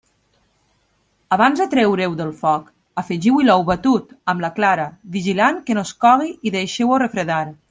[1.35, 2.71] Abans de treure-ho del foc,
[3.03, 4.89] afegiu-hi l'ou batut, amb la clara,
[5.19, 7.43] vigilant que no es cogui i deixeu-ho refredar.